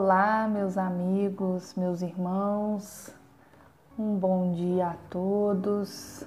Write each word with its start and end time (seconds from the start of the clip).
Olá, 0.00 0.46
meus 0.46 0.78
amigos, 0.78 1.74
meus 1.74 2.02
irmãos, 2.02 3.12
um 3.98 4.14
bom 4.14 4.52
dia 4.52 4.90
a 4.90 4.94
todos. 5.10 6.24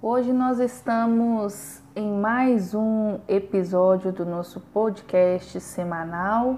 Hoje 0.00 0.32
nós 0.32 0.58
estamos 0.58 1.82
em 1.94 2.10
mais 2.10 2.74
um 2.74 3.20
episódio 3.28 4.12
do 4.12 4.24
nosso 4.24 4.62
podcast 4.72 5.60
semanal, 5.60 6.56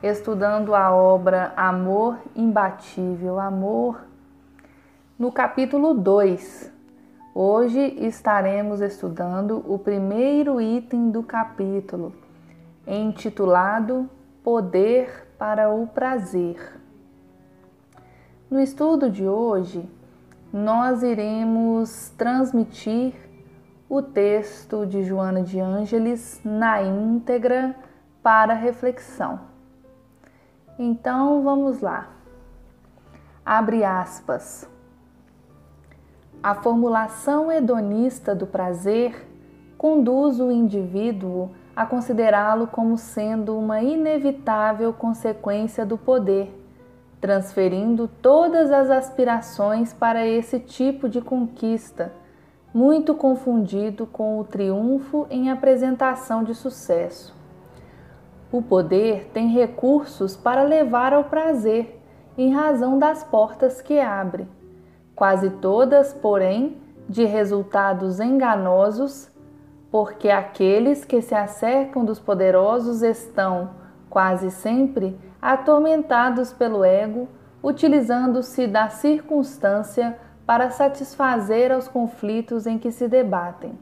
estudando 0.00 0.72
a 0.72 0.94
obra 0.94 1.52
Amor 1.56 2.16
Imbatível, 2.36 3.40
Amor, 3.40 4.04
no 5.18 5.32
capítulo 5.32 5.94
2. 5.94 6.72
Hoje 7.34 7.80
estaremos 8.06 8.80
estudando 8.80 9.64
o 9.66 9.80
primeiro 9.80 10.60
item 10.60 11.10
do 11.10 11.24
capítulo, 11.24 12.14
intitulado 12.86 14.08
Poder 14.44 15.25
para 15.38 15.70
o 15.70 15.86
Prazer. 15.86 16.80
No 18.50 18.60
estudo 18.60 19.10
de 19.10 19.26
hoje, 19.26 19.88
nós 20.52 21.02
iremos 21.02 22.10
transmitir 22.16 23.14
o 23.88 24.00
texto 24.00 24.86
de 24.86 25.04
Joana 25.04 25.42
de 25.42 25.60
Ângeles 25.60 26.40
na 26.44 26.82
íntegra 26.82 27.74
para 28.22 28.54
reflexão. 28.54 29.40
Então 30.78 31.42
vamos 31.42 31.80
lá. 31.80 32.08
Abre 33.44 33.84
aspas. 33.84 34.68
A 36.42 36.54
formulação 36.54 37.50
hedonista 37.50 38.34
do 38.34 38.46
prazer 38.46 39.26
conduz 39.76 40.40
o 40.40 40.50
indivíduo 40.50 41.50
a 41.76 41.84
considerá-lo 41.84 42.66
como 42.66 42.96
sendo 42.96 43.58
uma 43.58 43.82
inevitável 43.82 44.94
consequência 44.94 45.84
do 45.84 45.98
poder, 45.98 46.50
transferindo 47.20 48.08
todas 48.08 48.72
as 48.72 48.88
aspirações 48.88 49.92
para 49.92 50.26
esse 50.26 50.58
tipo 50.58 51.06
de 51.06 51.20
conquista, 51.20 52.10
muito 52.72 53.14
confundido 53.14 54.06
com 54.06 54.40
o 54.40 54.44
triunfo 54.44 55.26
em 55.28 55.50
apresentação 55.50 56.42
de 56.42 56.54
sucesso. 56.54 57.36
O 58.50 58.62
poder 58.62 59.30
tem 59.34 59.48
recursos 59.48 60.34
para 60.34 60.62
levar 60.62 61.12
ao 61.12 61.24
prazer, 61.24 62.00
em 62.38 62.54
razão 62.54 62.98
das 62.98 63.22
portas 63.22 63.82
que 63.82 63.98
abre, 63.98 64.46
quase 65.14 65.50
todas, 65.50 66.14
porém, 66.14 66.76
de 67.08 67.24
resultados 67.24 68.20
enganosos 68.20 69.30
porque 69.90 70.28
aqueles 70.30 71.04
que 71.04 71.22
se 71.22 71.34
acercam 71.34 72.04
dos 72.04 72.18
poderosos 72.18 73.02
estão, 73.02 73.70
quase 74.10 74.50
sempre, 74.50 75.18
atormentados 75.40 76.52
pelo 76.52 76.84
ego, 76.84 77.28
utilizando-se 77.62 78.66
da 78.66 78.88
circunstância 78.88 80.18
para 80.44 80.70
satisfazer 80.70 81.72
aos 81.72 81.88
conflitos 81.88 82.66
em 82.66 82.78
que 82.78 82.90
se 82.90 83.08
debatem. 83.08 83.78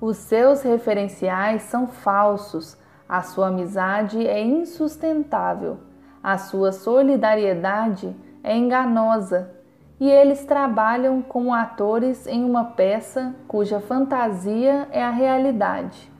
Os 0.00 0.16
seus 0.16 0.62
referenciais 0.62 1.62
são 1.62 1.86
falsos, 1.86 2.76
a 3.08 3.22
sua 3.22 3.48
amizade 3.48 4.26
é 4.26 4.42
insustentável, 4.42 5.78
a 6.22 6.38
sua 6.38 6.72
solidariedade 6.72 8.14
é 8.42 8.56
enganosa 8.56 9.61
e 10.00 10.10
eles 10.10 10.44
trabalham 10.44 11.22
como 11.22 11.54
atores 11.54 12.26
em 12.26 12.44
uma 12.44 12.64
peça 12.64 13.34
cuja 13.46 13.80
fantasia 13.80 14.88
é 14.90 15.02
a 15.02 15.10
realidade. 15.10 16.10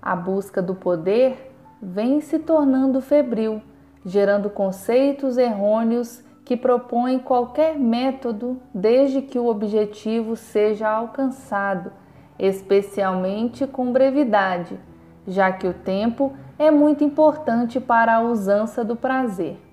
A 0.00 0.14
busca 0.14 0.60
do 0.60 0.74
poder 0.74 1.52
vem 1.80 2.20
se 2.20 2.38
tornando 2.38 3.00
febril, 3.00 3.62
gerando 4.04 4.50
conceitos 4.50 5.38
errôneos 5.38 6.22
que 6.44 6.56
propõem 6.56 7.18
qualquer 7.18 7.78
método 7.78 8.60
desde 8.74 9.22
que 9.22 9.38
o 9.38 9.46
objetivo 9.46 10.36
seja 10.36 10.88
alcançado, 10.88 11.92
especialmente 12.38 13.66
com 13.66 13.92
brevidade, 13.92 14.78
já 15.26 15.52
que 15.52 15.66
o 15.66 15.72
tempo 15.72 16.32
é 16.58 16.70
muito 16.70 17.04
importante 17.04 17.80
para 17.80 18.16
a 18.16 18.20
usança 18.20 18.84
do 18.84 18.96
prazer. 18.96 19.71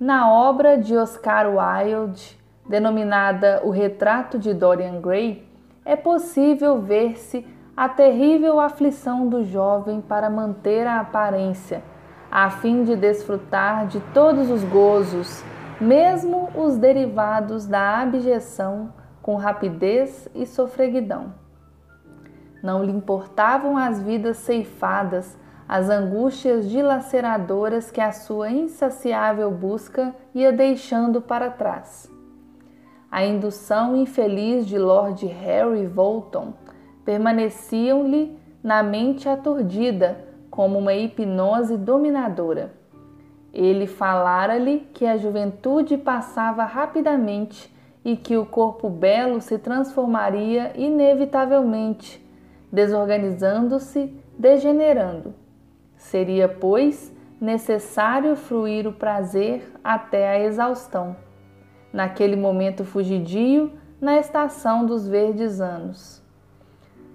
Na 0.00 0.30
obra 0.30 0.78
de 0.78 0.96
Oscar 0.96 1.46
Wilde, 1.48 2.38
denominada 2.68 3.62
O 3.64 3.70
Retrato 3.70 4.38
de 4.38 4.54
Dorian 4.54 5.00
Gray, 5.00 5.44
é 5.84 5.96
possível 5.96 6.80
ver-se 6.80 7.44
a 7.76 7.88
terrível 7.88 8.60
aflição 8.60 9.26
do 9.26 9.42
jovem 9.42 10.00
para 10.00 10.30
manter 10.30 10.86
a 10.86 11.00
aparência, 11.00 11.82
a 12.30 12.48
fim 12.48 12.84
de 12.84 12.94
desfrutar 12.94 13.88
de 13.88 13.98
todos 14.14 14.48
os 14.50 14.62
gozos, 14.62 15.42
mesmo 15.80 16.48
os 16.54 16.76
derivados 16.76 17.66
da 17.66 17.98
abjeção, 17.98 18.92
com 19.20 19.34
rapidez 19.34 20.28
e 20.32 20.46
sofreguidão. 20.46 21.34
Não 22.62 22.84
lhe 22.84 22.92
importavam 22.92 23.76
as 23.76 24.00
vidas 24.00 24.36
ceifadas 24.36 25.36
as 25.68 25.90
angústias 25.90 26.70
dilaceradoras 26.70 27.90
que 27.90 28.00
a 28.00 28.10
sua 28.10 28.50
insaciável 28.50 29.50
busca 29.50 30.14
ia 30.34 30.50
deixando 30.50 31.20
para 31.20 31.50
trás. 31.50 32.10
A 33.10 33.22
indução 33.26 33.94
infeliz 33.94 34.66
de 34.66 34.78
Lord 34.78 35.26
Harry 35.26 35.86
Bolton 35.86 36.54
permaneciam-lhe 37.04 38.38
na 38.62 38.82
mente 38.82 39.28
aturdida 39.28 40.24
como 40.50 40.78
uma 40.78 40.94
hipnose 40.94 41.76
dominadora. 41.76 42.72
Ele 43.52 43.86
falara-lhe 43.86 44.88
que 44.94 45.04
a 45.06 45.18
juventude 45.18 45.98
passava 45.98 46.64
rapidamente 46.64 47.74
e 48.04 48.16
que 48.16 48.36
o 48.38 48.46
corpo 48.46 48.88
belo 48.88 49.40
se 49.40 49.58
transformaria 49.58 50.72
inevitavelmente, 50.76 52.26
desorganizando-se, 52.72 54.14
degenerando. 54.38 55.34
Seria, 55.98 56.48
pois, 56.48 57.12
necessário 57.40 58.36
fruir 58.36 58.86
o 58.86 58.92
prazer 58.92 59.70
até 59.82 60.30
a 60.30 60.40
exaustão, 60.40 61.16
naquele 61.92 62.36
momento 62.36 62.84
fugidio, 62.84 63.72
na 64.00 64.16
estação 64.16 64.86
dos 64.86 65.08
verdes 65.08 65.60
anos. 65.60 66.22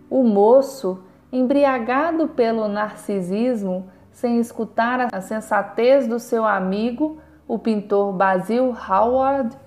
O 0.10 0.22
moço, 0.22 1.02
embriagado 1.32 2.28
pelo 2.28 2.68
narcisismo, 2.68 3.88
sem 4.12 4.38
escutar 4.38 5.08
a 5.12 5.22
sensatez 5.22 6.06
do 6.06 6.20
seu 6.20 6.46
amigo, 6.46 7.18
o 7.48 7.58
pintor 7.58 8.12
Basil 8.14 8.76
Howard, 8.88 9.58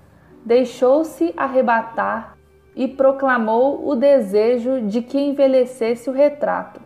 deixou-se 0.44 1.32
arrebatar 1.36 2.36
e 2.76 2.86
proclamou 2.86 3.88
o 3.88 3.96
desejo 3.96 4.82
de 4.82 5.00
que 5.00 5.18
envelhecesse 5.18 6.10
o 6.10 6.12
retrato. 6.12 6.80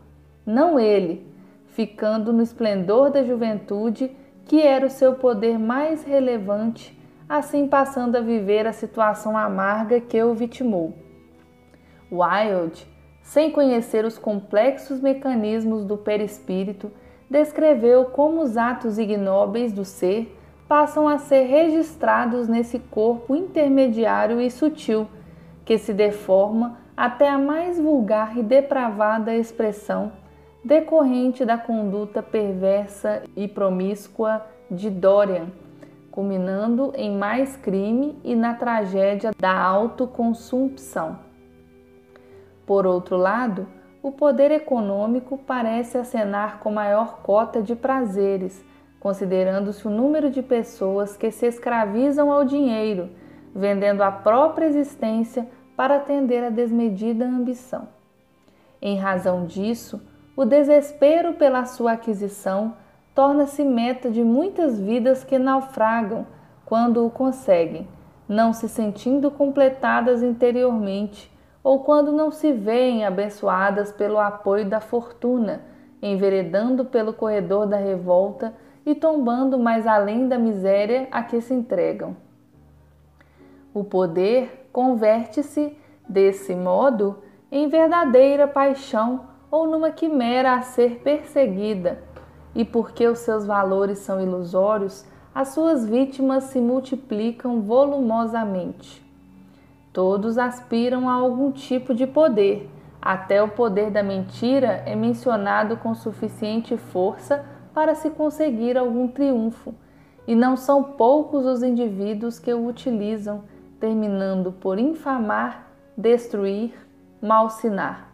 Não 0.47 0.79
ele, 0.79 1.30
ficando 1.71 2.33
no 2.33 2.43
esplendor 2.43 3.11
da 3.11 3.23
juventude, 3.23 4.11
que 4.45 4.61
era 4.61 4.87
o 4.87 4.91
seu 4.91 5.15
poder 5.15 5.59
mais 5.59 6.03
relevante, 6.03 6.99
assim 7.29 7.69
passando 7.69 8.17
a 8.17 8.21
viver 8.21 8.67
a 8.67 8.73
situação 8.73 9.37
amarga 9.37 10.01
que 10.01 10.21
o 10.23 10.35
vitimou. 10.35 10.95
Wilde, 12.11 12.87
sem 13.23 13.51
conhecer 13.51 14.05
os 14.05 14.19
complexos 14.19 15.01
mecanismos 15.01 15.85
do 15.85 15.97
perispírito, 15.97 16.91
descreveu 17.29 18.07
como 18.07 18.43
os 18.43 18.57
atos 18.57 18.99
ignóbeis 18.99 19.73
do 19.73 19.85
ser 19.85 20.37
passam 20.67 21.07
a 21.07 21.19
ser 21.19 21.45
registrados 21.45 22.49
nesse 22.49 22.79
corpo 22.79 23.37
intermediário 23.37 24.41
e 24.41 24.51
sutil, 24.51 25.07
que 25.65 25.79
se 25.79 25.93
deforma 25.93 26.79
até 26.97 27.29
a 27.29 27.39
mais 27.39 27.79
vulgar 27.79 28.37
e 28.37 28.43
depravada 28.43 29.35
expressão 29.35 30.13
decorrente 30.65 31.45
da 31.45 31.57
conduta 31.57 32.23
perversa 32.23 33.23
e 33.35 33.49
promíscua 33.49 34.45
de 34.71 34.91
Dorian, 34.91 35.47
culminando 36.11 36.93
em 36.95 37.17
mais 37.17 37.57
crime 37.57 38.19
e 38.23 38.35
na 38.35 38.55
tragédia 38.55 39.31
da 39.39 39.59
autoconsumpção. 39.59 41.19
Por 42.67 42.87
outro 42.87 43.17
lado, 43.17 43.67
o 44.03 44.13
poder 44.13 44.51
econômico 44.51 45.39
parece 45.39 45.99
acenar 45.99 46.61
com 46.61 46.71
maior 46.71 47.21
cota 47.23 47.63
de 47.63 47.75
prazeres, 47.75 48.65
considerando-se 48.99 49.87
o 49.87 49.91
número 49.91 50.31
de 50.31 50.43
pessoas 50.43 51.17
que 51.17 51.31
se 51.31 51.47
escravizam 51.47 52.31
ao 52.31 52.45
dinheiro, 52.45 53.11
vendendo 53.55 54.03
a 54.03 54.11
própria 54.11 54.67
existência 54.67 55.49
para 55.77 55.97
atender 55.97 56.45
a 56.45 56.51
desmedida 56.51 57.25
ambição. 57.25 57.89
Em 58.81 58.99
razão 58.99 59.47
disso, 59.47 60.01
o 60.41 60.45
desespero 60.47 61.35
pela 61.35 61.67
sua 61.67 61.93
aquisição 61.93 62.73
torna-se 63.15 63.63
meta 63.63 64.11
de 64.11 64.25
muitas 64.25 64.81
vidas 64.81 65.23
que 65.23 65.39
naufragam 65.39 66.27
quando 66.65 67.05
o 67.05 67.11
conseguem, 67.11 67.87
não 68.27 68.55
se 68.55 68.67
sentindo 68.67 69.31
completadas 69.31 70.23
interiormente 70.23 71.31
ou 71.63 71.81
quando 71.81 72.11
não 72.11 72.31
se 72.31 72.55
veem 72.55 73.05
abençoadas 73.05 73.93
pelo 73.93 74.19
apoio 74.19 74.65
da 74.65 74.81
fortuna, 74.81 75.61
enveredando 76.01 76.87
pelo 76.87 77.13
corredor 77.13 77.67
da 77.67 77.77
revolta 77.77 78.55
e 78.87 78.95
tombando 78.95 79.59
mais 79.59 79.87
além 79.87 80.27
da 80.27 80.39
miséria 80.39 81.07
a 81.11 81.23
que 81.23 81.39
se 81.43 81.53
entregam. 81.53 82.17
O 83.75 83.85
poder 83.85 84.71
converte-se, 84.73 85.77
desse 86.09 86.55
modo, 86.55 87.19
em 87.53 87.69
verdadeira 87.69 88.49
paixão 88.49 89.29
ou 89.51 89.67
numa 89.67 89.91
quimera 89.91 90.55
a 90.55 90.63
ser 90.63 91.01
perseguida, 91.01 92.03
e 92.55 92.65
porque 92.65 93.07
os 93.07 93.19
seus 93.21 93.47
valores 93.47 93.99
são 93.99 94.21
ilusórios, 94.21 95.05
as 95.35 95.49
suas 95.49 95.87
vítimas 95.87 96.45
se 96.45 96.61
multiplicam 96.61 97.61
volumosamente. 97.61 99.05
Todos 99.93 100.39
aspiram 100.39 101.09
a 101.09 101.15
algum 101.15 101.51
tipo 101.51 101.95
de 101.95 102.07
poder, 102.07 102.69
até 103.03 103.43
o 103.43 103.49
poder 103.49 103.91
da 103.91 104.03
mentira 104.03 104.83
é 104.87 104.95
mencionado 104.95 105.77
com 105.77 105.95
suficiente 105.95 106.77
força 106.77 107.45
para 107.73 107.95
se 107.95 108.11
conseguir 108.11 108.77
algum 108.77 109.09
triunfo, 109.09 109.75
e 110.27 110.35
não 110.35 110.57
são 110.57 110.83
poucos 110.83 111.47
os 111.47 111.63
indivíduos 111.63 112.39
que 112.39 112.53
o 112.53 112.67
utilizam, 112.67 113.43
terminando 113.81 114.53
por 114.53 114.79
infamar, 114.79 115.67
destruir, 115.97 116.73
malsinar. 117.23 118.10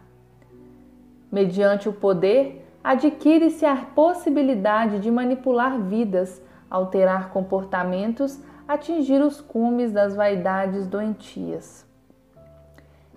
Mediante 1.31 1.89
o 1.89 1.93
poder, 1.93 2.65
adquire-se 2.83 3.65
a 3.65 3.75
possibilidade 3.75 4.99
de 4.99 5.11
manipular 5.11 5.79
vidas, 5.79 6.41
alterar 6.69 7.29
comportamentos, 7.31 8.39
atingir 8.67 9.21
os 9.21 9.41
cumes 9.41 9.91
das 9.91 10.15
vaidades 10.15 10.87
doentias. 10.87 11.85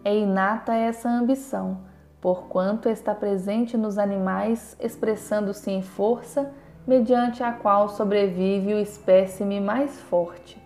É 0.05 0.17
inata 0.17 0.75
essa 0.75 1.09
ambição, 1.09 1.79
porquanto 2.21 2.89
está 2.89 3.15
presente 3.15 3.77
nos 3.77 3.99
animais, 3.99 4.77
expressando-se 4.81 5.71
em 5.71 5.83
força, 5.83 6.53
mediante 6.87 7.43
a 7.43 7.53
qual 7.53 7.89
sobrevive 7.89 8.75
o 8.75 8.79
espécime 8.79 9.61
mais 9.61 10.01
forte. 10.01 10.61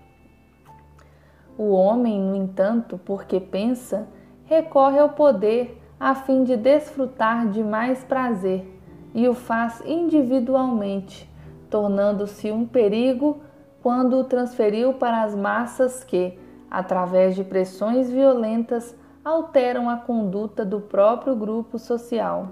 O 1.58 1.72
homem, 1.72 2.20
no 2.20 2.34
entanto, 2.34 2.98
porque 3.04 3.38
pensa, 3.38 4.08
recorre 4.44 4.98
ao 4.98 5.10
poder 5.10 5.80
a 5.98 6.14
fim 6.14 6.44
de 6.44 6.56
desfrutar 6.56 7.48
de 7.48 7.62
mais 7.62 8.02
prazer 8.04 8.66
e 9.14 9.28
o 9.28 9.34
faz 9.34 9.80
individualmente, 9.86 11.30
tornando-se 11.70 12.50
um 12.50 12.66
perigo 12.66 13.40
quando 13.82 14.18
o 14.18 14.24
transferiu 14.24 14.94
para 14.94 15.22
as 15.22 15.34
massas 15.34 16.02
que, 16.02 16.38
através 16.70 17.36
de 17.36 17.44
pressões 17.44 18.10
violentas, 18.10 18.96
alteram 19.24 19.88
a 19.88 19.96
conduta 19.96 20.64
do 20.64 20.80
próprio 20.80 21.36
grupo 21.36 21.78
social. 21.78 22.48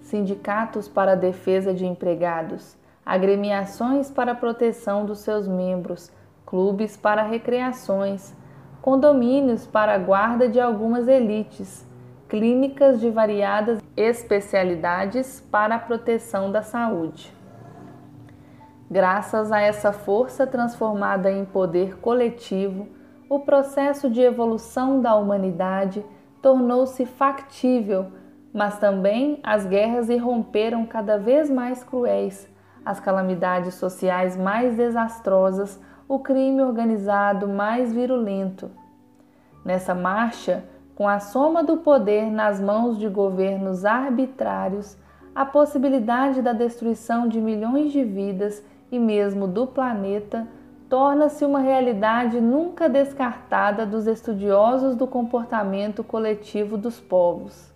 Sindicatos 0.00 0.88
para 0.88 1.12
a 1.12 1.16
defesa 1.16 1.72
de 1.72 1.86
empregados, 1.86 2.76
agremiações 3.04 4.10
para 4.10 4.32
a 4.32 4.34
proteção 4.34 5.06
dos 5.06 5.20
seus 5.20 5.46
membros, 5.46 6.10
clubes 6.44 6.96
para 6.96 7.22
recreações, 7.22 8.34
condomínios 8.82 9.66
para 9.66 9.94
a 9.94 9.98
guarda 9.98 10.48
de 10.48 10.60
algumas 10.60 11.08
elites, 11.08 11.85
clínicas 12.28 13.00
de 13.00 13.08
variadas 13.08 13.80
especialidades 13.96 15.40
para 15.50 15.76
a 15.76 15.78
proteção 15.78 16.50
da 16.50 16.62
saúde. 16.62 17.32
Graças 18.90 19.50
a 19.52 19.60
essa 19.60 19.92
força 19.92 20.46
transformada 20.46 21.30
em 21.30 21.44
poder 21.44 21.98
coletivo, 21.98 22.88
o 23.28 23.40
processo 23.40 24.08
de 24.08 24.20
evolução 24.20 25.00
da 25.00 25.14
humanidade 25.16 26.04
tornou-se 26.40 27.04
factível, 27.04 28.06
mas 28.52 28.78
também 28.78 29.40
as 29.42 29.66
guerras 29.66 30.08
irromperam 30.08 30.86
cada 30.86 31.18
vez 31.18 31.50
mais 31.50 31.82
cruéis, 31.82 32.48
as 32.84 33.00
calamidades 33.00 33.74
sociais 33.74 34.36
mais 34.36 34.76
desastrosas, 34.76 35.80
o 36.08 36.20
crime 36.20 36.62
organizado 36.62 37.48
mais 37.48 37.92
virulento. 37.92 38.70
Nessa 39.64 39.92
marcha, 39.92 40.62
com 40.96 41.06
a 41.06 41.20
soma 41.20 41.62
do 41.62 41.76
poder 41.76 42.30
nas 42.30 42.58
mãos 42.58 42.98
de 42.98 43.06
governos 43.06 43.84
arbitrários, 43.84 44.96
a 45.34 45.44
possibilidade 45.44 46.40
da 46.40 46.54
destruição 46.54 47.28
de 47.28 47.38
milhões 47.38 47.92
de 47.92 48.02
vidas 48.02 48.64
e 48.90 48.98
mesmo 48.98 49.46
do 49.46 49.66
planeta 49.66 50.48
torna-se 50.88 51.44
uma 51.44 51.60
realidade 51.60 52.40
nunca 52.40 52.88
descartada 52.88 53.84
dos 53.84 54.06
estudiosos 54.06 54.96
do 54.96 55.06
comportamento 55.06 56.02
coletivo 56.02 56.78
dos 56.78 56.98
povos. 56.98 57.70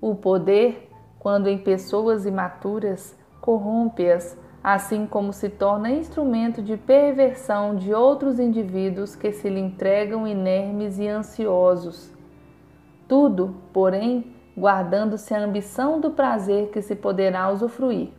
O 0.00 0.14
poder, 0.14 0.90
quando 1.18 1.48
em 1.48 1.58
pessoas 1.58 2.24
imaturas, 2.24 3.14
corrompe-as, 3.38 4.34
assim 4.62 5.06
como 5.06 5.32
se 5.32 5.48
torna 5.48 5.90
instrumento 5.90 6.62
de 6.62 6.76
perversão 6.76 7.76
de 7.76 7.94
outros 7.94 8.38
indivíduos 8.38 9.14
que 9.14 9.32
se 9.32 9.48
lhe 9.48 9.60
entregam 9.60 10.26
inermes 10.26 10.98
e 10.98 11.08
ansiosos. 11.08 12.12
Tudo, 13.06 13.54
porém, 13.72 14.34
guardando-se 14.56 15.32
a 15.32 15.40
ambição 15.40 16.00
do 16.00 16.10
prazer 16.10 16.70
que 16.70 16.82
se 16.82 16.94
poderá 16.94 17.50
usufruir. 17.50 18.10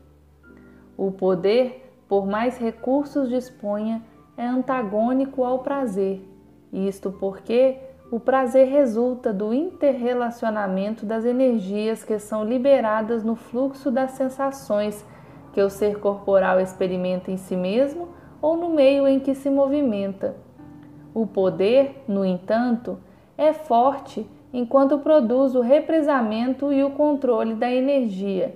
O 0.98 1.12
poder 1.12 1.90
por 2.10 2.26
mais 2.26 2.58
recursos 2.58 3.30
disponha, 3.30 4.02
é 4.36 4.44
antagônico 4.44 5.44
ao 5.44 5.60
prazer. 5.60 6.28
Isto 6.74 7.12
porque 7.12 7.78
o 8.12 8.20
prazer 8.20 8.68
resulta 8.68 9.32
do 9.32 9.54
interrelacionamento 9.54 11.06
das 11.06 11.24
energias 11.24 12.04
que 12.04 12.18
são 12.18 12.44
liberadas 12.44 13.24
no 13.24 13.36
fluxo 13.36 13.92
das 13.92 14.12
sensações 14.12 15.06
que 15.60 15.64
o 15.64 15.70
ser 15.70 16.00
corporal 16.00 16.58
experimenta 16.62 17.30
em 17.30 17.36
si 17.36 17.54
mesmo 17.54 18.08
ou 18.42 18.56
no 18.56 18.70
meio 18.70 19.06
em 19.06 19.20
que 19.20 19.36
se 19.36 19.50
movimenta. 19.50 20.38
O 21.14 21.28
poder, 21.28 22.02
no 22.08 22.24
entanto, 22.24 22.98
é 23.38 23.52
forte 23.52 24.26
enquanto 24.54 25.00
produz 25.00 25.56
o 25.56 25.60
represamento 25.60 26.72
e 26.72 26.82
o 26.82 26.92
controle 26.92 27.56
da 27.56 27.70
energia. 27.70 28.56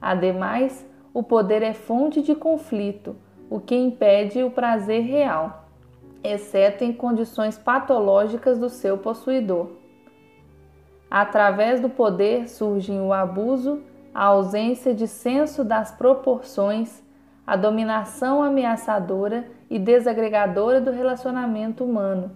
Ademais, 0.00 0.88
o 1.12 1.22
poder 1.22 1.62
é 1.62 1.74
fonte 1.74 2.22
de 2.22 2.34
conflito, 2.34 3.14
o 3.50 3.60
que 3.60 3.76
impede 3.76 4.42
o 4.42 4.50
prazer 4.50 5.02
real, 5.02 5.68
exceto 6.24 6.82
em 6.82 6.90
condições 6.90 7.58
patológicas 7.58 8.58
do 8.58 8.70
seu 8.70 8.96
possuidor. 8.96 9.72
Através 11.10 11.82
do 11.82 11.90
poder 11.90 12.48
surgem 12.48 12.98
o 12.98 13.12
abuso, 13.12 13.82
a 14.14 14.24
ausência 14.24 14.94
de 14.94 15.06
senso 15.06 15.64
das 15.64 15.90
proporções, 15.90 17.02
a 17.46 17.56
dominação 17.56 18.42
ameaçadora 18.42 19.46
e 19.68 19.78
desagregadora 19.78 20.80
do 20.80 20.90
relacionamento 20.90 21.84
humano. 21.84 22.30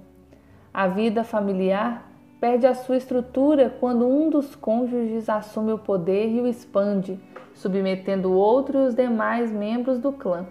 A 0.73 0.87
vida 0.89 1.25
familiar 1.25 2.11
perde 2.41 2.67
a 2.67 2.75
sua 2.75 2.97
estrutura 2.97 3.75
quando 3.81 4.07
um 4.07 4.29
dos 4.29 4.55
cônjuges 4.55 5.29
assume 5.29 5.73
o 5.73 5.79
poder 5.79 6.29
e 6.29 6.41
o 6.41 6.47
expande 6.47 7.21
submetendo 7.55 8.31
o 8.31 8.35
outro 8.35 8.79
e 8.79 8.87
os 8.87 8.95
demais 8.95 9.51
membros 9.51 9.99
do 9.99 10.13
clã. 10.13 10.47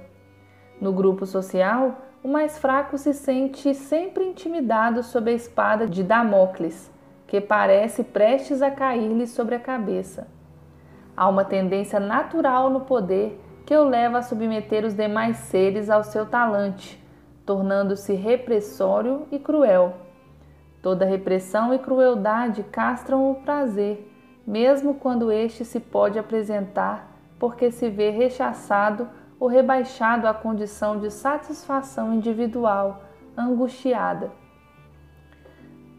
No 0.80 0.92
grupo 0.92 1.26
social, 1.26 2.02
o 2.24 2.28
mais 2.28 2.58
fraco 2.58 2.98
se 2.98 3.14
sente 3.14 3.76
sempre 3.76 4.24
intimidado 4.26 5.04
sob 5.04 5.30
a 5.30 5.34
espada 5.34 5.86
de 5.86 6.02
Damocles, 6.02 6.92
que 7.28 7.40
parece 7.42 8.04
prestes 8.04 8.62
a 8.62 8.72
cair-lhe 8.72 9.28
sobre 9.28 9.56
a 9.56 9.60
cabeça. 9.60 10.28
Há 11.16 11.28
uma 11.30 11.46
tendência 11.46 12.00
natural 12.00 12.70
no 12.70 12.82
poder 12.82 13.40
que 13.66 13.76
o 13.76 13.84
leva 13.84 14.20
a 14.20 14.22
submeter 14.22 14.86
os 14.86 14.94
demais 14.94 15.38
seres 15.38 15.90
ao 15.90 16.04
seu 16.04 16.26
talante, 16.26 17.02
tornando-se 17.46 18.14
repressório 18.14 19.28
e 19.32 19.40
cruel. 19.40 19.94
Toda 20.82 21.06
repressão 21.06 21.74
e 21.74 21.80
crueldade 21.80 22.64
castram 22.64 23.32
o 23.32 23.36
prazer, 23.36 24.12
mesmo 24.46 24.96
quando 24.96 25.32
este 25.32 25.64
se 25.64 25.80
pode 25.80 26.20
apresentar 26.20 27.14
porque 27.44 27.72
se 27.72 27.90
vê 27.90 28.10
rechaçado 28.10 29.10
ou 29.38 29.50
rebaixado 29.50 30.28
à 30.28 30.34
condição 30.34 30.98
de 30.98 31.12
satisfação 31.12 32.14
individual, 32.14 33.04
angustiada. 33.38 34.32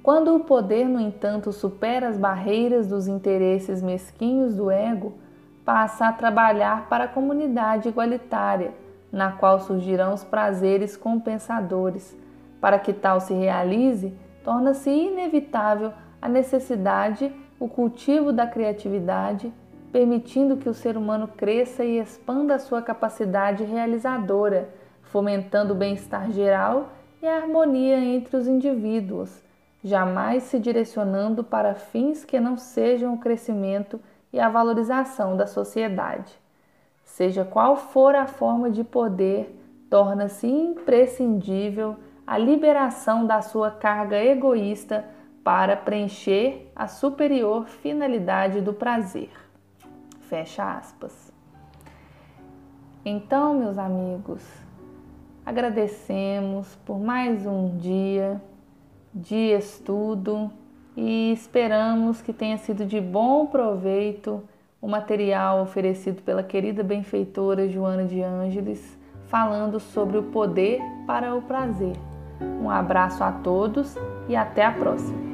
Quando 0.05 0.37
o 0.37 0.41
poder, 0.41 0.87
no 0.87 1.01
entanto, 1.01 1.51
supera 1.51 2.09
as 2.09 2.19
barreiras 2.19 2.87
dos 2.87 3.09
interesses 3.09 3.81
mesquinhos 3.81 4.55
do 4.55 4.71
ego, 4.71 5.15
passa 5.65 6.09
a 6.09 6.13
trabalhar 6.13 6.91
para 6.91 7.05
a 7.05 7.09
comunidade 7.09 7.89
igualitária, 7.89 8.73
na 9.11 9.33
qual 9.33 9.61
surgirão 9.61 10.13
os 10.13 10.23
prazeres 10.23 10.95
compensadores. 10.95 12.15
Para 12.61 12.79
que 12.79 12.93
tal 12.93 13.19
se 13.19 13.33
realize, 13.33 14.13
torna-se 14.45 14.91
inevitável 14.91 15.91
a 16.21 16.29
necessidade 16.29 17.35
o 17.59 17.67
cultivo 17.67 18.31
da 18.31 18.47
criatividade, 18.47 19.51
permitindo 19.91 20.59
que 20.59 20.69
o 20.69 20.75
ser 20.75 20.99
humano 20.99 21.29
cresça 21.29 21.83
e 21.83 21.99
expanda 21.99 22.57
a 22.57 22.59
sua 22.59 22.83
capacidade 22.83 23.65
realizadora, 23.65 24.69
fomentando 25.01 25.73
o 25.73 25.77
bem-estar 25.77 26.31
geral 26.31 26.91
e 27.23 27.27
a 27.27 27.37
harmonia 27.37 27.99
entre 27.99 28.37
os 28.37 28.47
indivíduos, 28.47 29.44
jamais 29.85 30.45
se 30.45 30.59
direcionando 30.59 31.45
para 31.45 31.75
fins 31.75 32.25
que 32.25 32.41
não 32.41 32.57
sejam 32.57 33.13
o 33.13 33.19
crescimento 33.19 34.01
e 34.33 34.41
a 34.41 34.49
valorização 34.49 35.37
da 35.37 35.47
sociedade. 35.47 36.33
Seja 37.05 37.45
qual 37.45 37.77
for 37.77 38.15
a 38.15 38.27
forma 38.27 38.71
de 38.71 38.83
poder, 38.83 39.61
torna-se 39.91 40.47
imprescindível 40.47 41.97
a 42.27 42.39
liberação 42.39 43.27
da 43.27 43.43
sua 43.43 43.71
carga 43.71 44.17
egoísta 44.17 45.05
para 45.45 45.77
preencher 45.77 46.73
a 46.75 46.89
superior 46.89 47.67
finalidade 47.67 48.63
do 48.63 48.73
prazer. 48.73 49.31
Fecha 50.23 50.79
aspas. 50.79 51.31
Então, 53.05 53.53
meus 53.53 53.77
amigos, 53.77 54.43
agradecemos 55.45 56.75
por 56.87 56.99
mais 56.99 57.45
um 57.45 57.77
dia 57.77 58.41
de 59.15 59.53
estudo 59.53 60.51
e 60.97 61.33
esperamos 61.33 62.21
que 62.21 62.33
tenha 62.33 62.59
sido 62.59 62.85
de 62.85 63.01
bom 63.01 63.47
proveito 63.47 64.43
o 64.81 64.89
material 64.89 65.63
oferecido 65.63 66.21
pela 66.23 66.43
querida 66.43 66.83
benfeitora 66.83 67.69
Joana 67.69 68.05
de 68.05 68.21
Ângeles, 68.23 68.99
falando 69.29 69.81
sobre 69.81 70.19
o 70.19 70.25
poder 70.25 70.81
para 71.07 71.35
o 71.35 71.43
prazer. 71.43 71.97
Um 72.61 72.69
abraço 72.69 73.23
a 73.23 73.33
todos 73.33 73.97
e 74.29 74.37
até 74.37 74.65
a 74.65 74.73
próxima! 74.73 75.34